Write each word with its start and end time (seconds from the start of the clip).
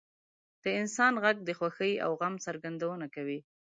•د 0.63 0.65
انسان 0.79 1.11
ږغ 1.23 1.37
د 1.45 1.49
خوښۍ 1.57 1.93
او 2.05 2.11
غم 2.19 2.33
څرګندونه 2.45 3.05
کوي. 3.15 3.39